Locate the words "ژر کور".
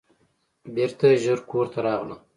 1.23-1.65